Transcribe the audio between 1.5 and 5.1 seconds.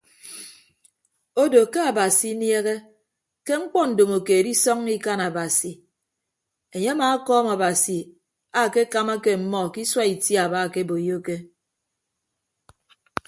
ke abasi iniehe ke mkpọ ndomokeed isọññọ